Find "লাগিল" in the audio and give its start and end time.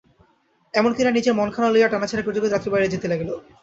3.11-3.29